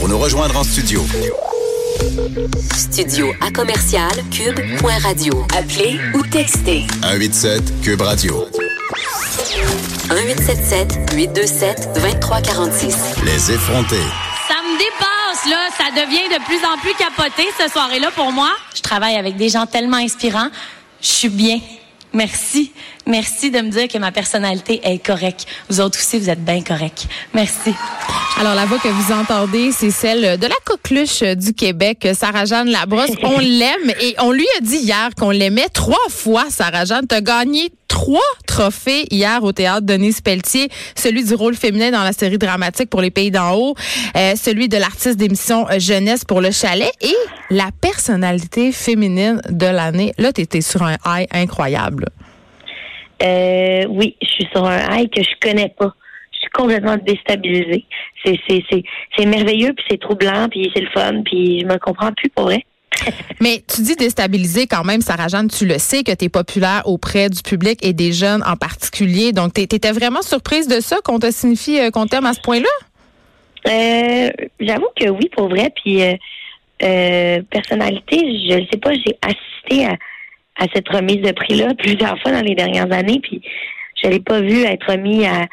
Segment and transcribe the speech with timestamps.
[0.00, 1.04] pour nous rejoindre en studio.
[2.74, 5.46] Studio à commercial cube.radio.
[5.54, 8.46] Appelez ou textez 187 Cube Radio.
[10.08, 12.96] 1877 827 2346.
[13.26, 13.96] Les effrontés.
[14.48, 15.68] Ça me dépasse, là.
[15.76, 18.50] Ça devient de plus en plus capoté, cette soirée-là, pour moi.
[18.74, 20.48] Je travaille avec des gens tellement inspirants.
[21.02, 21.60] Je suis bien.
[22.12, 22.72] Merci.
[23.06, 25.46] Merci de me dire que ma personnalité est correcte.
[25.68, 27.06] Vous autres aussi, vous êtes bien corrects.
[27.34, 27.74] Merci.
[28.38, 33.10] Alors, la voix que vous entendez, c'est celle de la coqueluche du Québec, Sarah-Jeanne Labrosse.
[33.22, 37.06] On l'aime et on lui a dit hier qu'on l'aimait trois fois, Sarah-Jeanne.
[37.06, 37.70] T'as gagné
[38.00, 42.88] trois trophées hier au théâtre Denise Pelletier, celui du rôle féminin dans la série dramatique
[42.88, 43.74] pour les pays d'en haut,
[44.16, 47.14] euh, celui de l'artiste d'émission jeunesse pour le chalet et
[47.50, 50.12] la personnalité féminine de l'année.
[50.16, 52.06] Là, tu sur un high incroyable.
[53.22, 55.94] Euh, oui, je suis sur un high que je connais pas.
[56.32, 57.84] Je suis complètement déstabilisée.
[58.24, 62.44] C'est merveilleux puis c'est troublant puis c'est le fun puis je me comprends plus pour
[62.44, 62.64] vrai.
[63.40, 66.82] Mais tu dis déstabilisé quand même, Sarah Jeanne, tu le sais que tu es populaire
[66.84, 69.32] auprès du public et des jeunes en particulier.
[69.32, 72.40] Donc, tu étais vraiment surprise de ça qu'on te signifie euh, qu'on t'aime à ce
[72.40, 72.68] point-là?
[73.68, 75.72] Euh, J'avoue que oui, pour vrai.
[75.74, 76.14] Puis, euh,
[76.82, 79.96] euh, personnalité, je ne sais pas, j'ai assisté à,
[80.74, 83.20] cette remise de prix-là plusieurs fois dans les dernières années.
[83.22, 83.42] Puis,
[84.02, 85.46] je l'ai pas vu être remis à,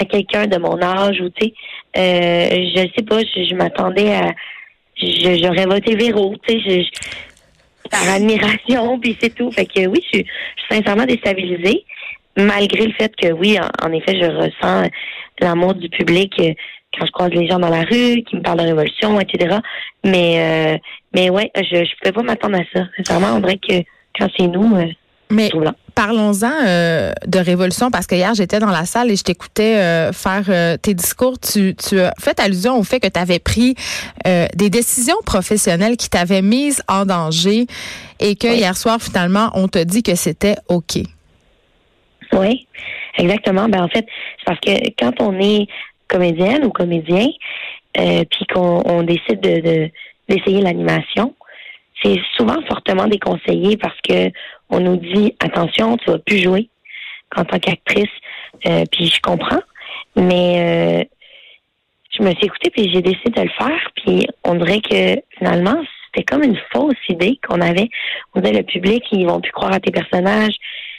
[0.00, 1.54] à quelqu'un de mon âge ou, tu sais,
[1.96, 4.32] euh, je sais pas, je m'attendais à
[4.96, 9.50] j'aurais voté Véro, tu sais, je, par admiration, puis c'est tout.
[9.50, 10.26] Fait que oui, je, suis
[10.70, 11.84] sincèrement déstabilisée,
[12.36, 14.90] malgré le fait que oui, en, effet, je ressens
[15.40, 16.52] l'amour du public euh,
[16.96, 19.58] quand je croise les gens dans la rue, qui me parlent de révolution, etc.
[20.04, 20.78] Mais euh,
[21.14, 22.86] mais ouais, je ne pouvais pas m'attendre à ça.
[22.96, 23.84] Sincèrement, on dirait que
[24.18, 24.86] quand c'est nous, euh,
[25.34, 25.50] mais
[25.94, 30.12] parlons-en euh, de révolution parce que hier j'étais dans la salle et je t'écoutais euh,
[30.12, 31.38] faire euh, tes discours.
[31.38, 33.74] Tu, tu as fait allusion au fait que tu avais pris
[34.24, 37.66] des décisions professionnelles qui t'avaient mise en danger
[38.20, 41.02] et que hier soir finalement on te dit que c'était ok.
[42.32, 42.66] Oui,
[43.18, 43.68] exactement.
[43.68, 44.06] Ben en fait,
[44.38, 45.66] c'est parce que quand on est
[46.08, 47.28] comédienne ou comédien,
[47.94, 49.90] puis qu'on décide de
[50.26, 51.34] d'essayer l'animation,
[52.02, 54.30] c'est souvent fortement déconseillé parce que
[54.74, 56.68] on nous dit attention, tu vas plus jouer
[57.36, 58.10] en tant qu'actrice.
[58.66, 59.62] Euh, puis je comprends,
[60.16, 61.04] mais euh,
[62.10, 63.90] je me suis écoutée puis j'ai décidé de le faire.
[63.96, 65.76] Puis on dirait que finalement
[66.06, 67.88] c'était comme une fausse idée qu'on avait.
[68.34, 70.54] On disait le public ils vont plus croire à tes personnages.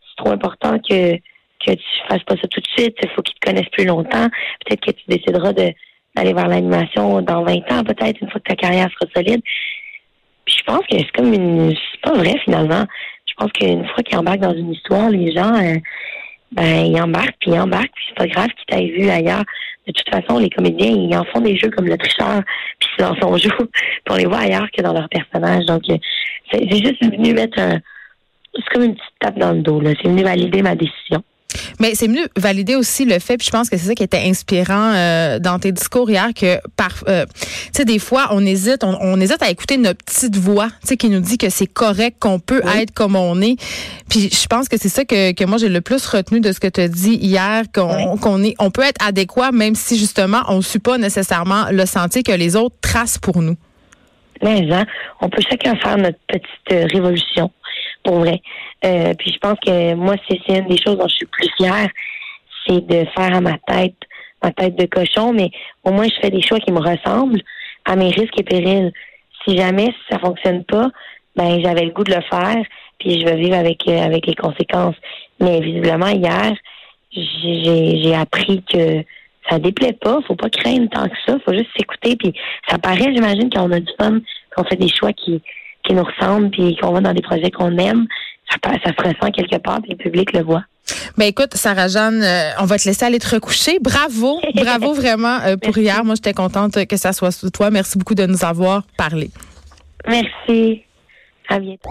[0.00, 1.16] C'est trop important que
[1.66, 2.96] que tu fasses pas ça tout de suite.
[3.02, 4.28] Il faut qu'ils te connaissent plus longtemps.
[4.64, 5.72] Peut-être que tu décideras de
[6.14, 9.42] d'aller vers l'animation dans 20 ans, peut-être, une fois que ta carrière sera solide.
[10.44, 11.74] Puis je pense que c'est comme une.
[11.74, 12.86] C'est pas vrai finalement.
[13.38, 15.76] Je pense qu'une fois qu'ils embarquent dans une histoire, les gens, euh,
[16.50, 19.44] ben, ils embarquent, puis ils embarquent, puis c'est pas grave qu'ils t'aient vu ailleurs.
[19.86, 22.42] De toute façon, les comédiens, ils en font des jeux comme le tricheur,
[22.80, 25.66] puis dans son jeu, puis on les voit ailleurs que dans leur personnage.
[25.66, 25.98] Donc, euh,
[26.50, 27.78] c'est juste venu mettre un.
[28.54, 29.90] C'est comme une petite tape dans le dos, là.
[30.02, 31.22] C'est venu valider ma décision.
[31.80, 34.22] Mais c'est mieux valider aussi le fait, puis je pense que c'est ça qui était
[34.24, 38.84] inspirant euh, dans tes discours hier, que par, euh, tu sais, des fois on hésite,
[38.84, 42.16] on, hésite à écouter notre petite voix, tu sais, qui nous dit que c'est correct,
[42.20, 43.56] qu'on peut être comme on est.
[44.10, 46.60] Puis je pense que c'est ça que, que moi j'ai le plus retenu de ce
[46.60, 50.56] que tu as dit hier, qu'on est, on peut être adéquat même si justement on
[50.56, 53.56] ne suit pas nécessairement le sentier que les autres tracent pour nous.
[54.42, 54.86] Mais hein,
[55.20, 57.50] on peut chacun faire notre petite euh, révolution
[58.08, 58.40] pour vrai.
[58.86, 61.88] Euh, puis je pense que moi, c'est une des choses dont je suis plus fière,
[62.66, 63.96] c'est de faire à ma tête,
[64.42, 65.50] ma tête de cochon, mais
[65.84, 67.42] au moins je fais des choix qui me ressemblent
[67.84, 68.92] à mes risques et périls.
[69.44, 70.88] Si jamais ça fonctionne pas,
[71.36, 72.62] ben j'avais le goût de le faire,
[72.98, 74.96] puis je vais vivre avec euh, avec les conséquences.
[75.38, 76.54] Mais visiblement hier,
[77.12, 79.04] j'ai appris que
[79.50, 82.32] ça déplaît pas, faut pas craindre tant que ça, faut juste s'écouter, puis
[82.68, 84.18] ça paraît, j'imagine, qu'on a du fun,
[84.54, 85.42] qu'on fait des choix qui
[85.88, 88.06] qui nous ressemblent, puis qu'on va dans des projets qu'on aime,
[88.50, 90.62] ça, ça se ressent quelque part, puis le public le voit.
[91.16, 93.78] Ben écoute, Sarah Jeanne, euh, on va te laisser aller te recoucher.
[93.80, 96.04] Bravo, bravo vraiment euh, pour hier.
[96.04, 97.70] Moi, j'étais contente que ça soit sous toi.
[97.70, 99.30] Merci beaucoup de nous avoir parlé.
[100.06, 100.82] Merci.
[101.48, 101.90] À bientôt.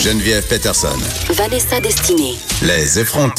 [0.00, 0.96] Geneviève Peterson.
[1.34, 2.34] Vanessa Destinée.
[2.62, 3.34] Les effrontés.